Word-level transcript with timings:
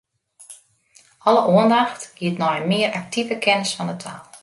Alle 1.25 1.43
oandacht 1.53 2.01
giet 2.17 2.39
nei 2.39 2.55
in 2.59 2.69
mear 2.71 2.91
aktive 3.01 3.35
kennis 3.43 3.73
fan 3.77 3.91
'e 3.93 3.97
taal. 4.03 4.23